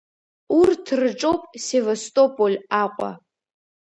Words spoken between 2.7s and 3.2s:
Аҟәа…